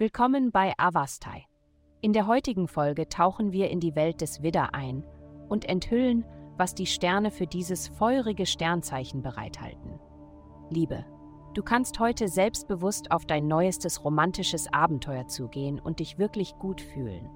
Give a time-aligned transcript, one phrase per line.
[0.00, 1.44] Willkommen bei Avastai.
[2.00, 5.04] In der heutigen Folge tauchen wir in die Welt des Widder ein
[5.50, 6.24] und enthüllen,
[6.56, 10.00] was die Sterne für dieses feurige Sternzeichen bereithalten.
[10.70, 11.04] Liebe.
[11.52, 17.28] Du kannst heute selbstbewusst auf dein neuestes romantisches Abenteuer zugehen und dich wirklich gut fühlen.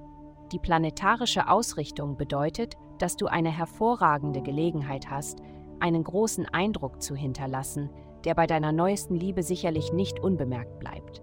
[0.50, 5.40] Die planetarische Ausrichtung bedeutet, dass du eine hervorragende Gelegenheit hast,
[5.80, 7.90] einen großen Eindruck zu hinterlassen,
[8.24, 11.20] der bei deiner neuesten Liebe sicherlich nicht unbemerkt bleibt.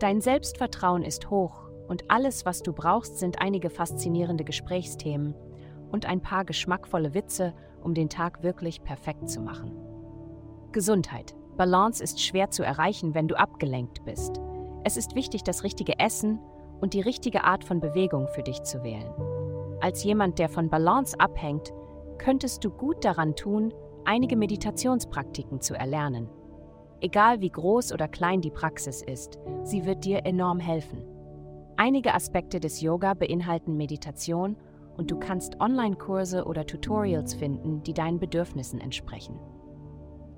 [0.00, 5.34] Dein Selbstvertrauen ist hoch und alles, was du brauchst, sind einige faszinierende Gesprächsthemen
[5.92, 9.72] und ein paar geschmackvolle Witze, um den Tag wirklich perfekt zu machen.
[10.72, 11.36] Gesundheit.
[11.56, 14.40] Balance ist schwer zu erreichen, wenn du abgelenkt bist.
[14.82, 16.40] Es ist wichtig, das richtige Essen
[16.80, 19.12] und die richtige Art von Bewegung für dich zu wählen.
[19.80, 21.72] Als jemand, der von Balance abhängt,
[22.18, 23.72] könntest du gut daran tun,
[24.04, 26.28] einige Meditationspraktiken zu erlernen.
[27.04, 31.04] Egal wie groß oder klein die Praxis ist, sie wird dir enorm helfen.
[31.76, 34.56] Einige Aspekte des Yoga beinhalten Meditation
[34.96, 39.38] und du kannst Online-Kurse oder Tutorials finden, die deinen Bedürfnissen entsprechen.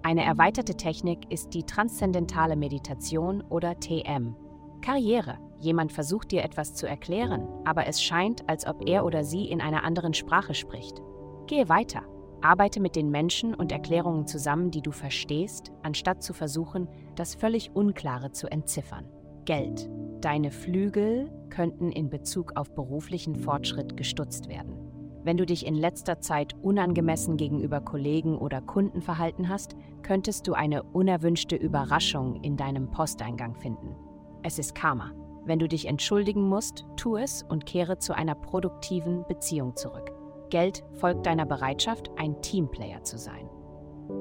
[0.03, 4.35] Eine erweiterte Technik ist die transzendentale Meditation oder TM.
[4.83, 5.39] Karriere.
[5.61, 9.61] Jemand versucht dir etwas zu erklären, aber es scheint, als ob er oder sie in
[9.61, 11.01] einer anderen Sprache spricht.
[11.47, 12.03] Gehe weiter.
[12.43, 17.75] Arbeite mit den Menschen und Erklärungen zusammen, die du verstehst, anstatt zu versuchen, das völlig
[17.75, 19.07] Unklare zu entziffern.
[19.45, 19.89] Geld.
[20.21, 24.87] Deine Flügel könnten in Bezug auf beruflichen Fortschritt gestutzt werden.
[25.23, 30.55] Wenn du dich in letzter Zeit unangemessen gegenüber Kollegen oder Kunden verhalten hast, könntest du
[30.55, 33.97] eine unerwünschte Überraschung in deinem Posteingang finden.
[34.43, 35.11] Es ist Karma.
[35.45, 40.16] Wenn du dich entschuldigen musst, tu es und kehre zu einer produktiven Beziehung zurück.
[40.51, 43.49] Geld folgt deiner Bereitschaft, ein Teamplayer zu sein.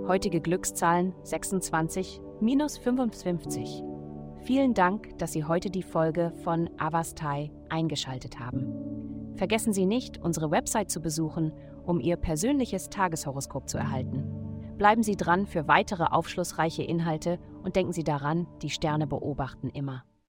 [0.08, 3.84] Heutige Glückszahlen 26 minus 55.
[4.42, 9.34] Vielen Dank, dass Sie heute die Folge von Avastai eingeschaltet haben.
[9.36, 11.52] Vergessen Sie nicht, unsere Website zu besuchen,
[11.86, 14.24] um Ihr persönliches Tageshoroskop zu erhalten.
[14.78, 20.04] Bleiben Sie dran für weitere aufschlussreiche Inhalte und denken Sie daran, die Sterne beobachten immer.